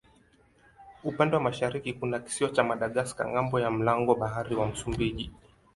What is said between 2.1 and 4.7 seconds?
kisiwa cha Madagaska ng'ambo ya mlango bahari wa